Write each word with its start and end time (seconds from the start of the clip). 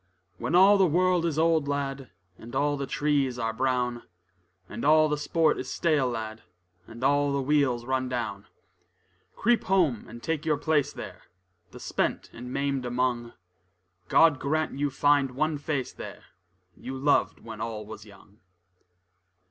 When 0.39 0.55
all 0.55 0.79
the 0.79 0.87
world 0.87 1.27
is 1.27 1.37
old, 1.37 1.67
lad, 1.67 2.09
And 2.39 2.55
all 2.55 2.75
the 2.75 2.87
trees 2.87 3.37
are 3.37 3.53
brown; 3.53 4.01
And 4.67 4.83
all 4.83 5.07
the 5.07 5.15
sport 5.19 5.59
is 5.59 5.69
stale, 5.69 6.09
lad, 6.09 6.41
And 6.87 7.03
all 7.03 7.31
the 7.31 7.41
wheels 7.43 7.85
run 7.85 8.09
down: 8.09 8.47
Creep 9.35 9.65
home 9.65 10.07
and 10.07 10.23
take 10.23 10.43
your 10.43 10.57
place 10.57 10.91
there, 10.91 11.25
The 11.69 11.79
spent 11.79 12.31
and 12.33 12.51
maimed 12.51 12.83
among: 12.87 13.33
God 14.07 14.39
grant 14.39 14.71
you 14.79 14.89
find 14.89 15.35
one 15.35 15.59
face 15.59 15.93
there, 15.93 16.23
You 16.75 16.97
loved 16.97 17.41
when 17.41 17.61
all 17.61 17.85
was 17.85 18.03
young. 18.03 18.39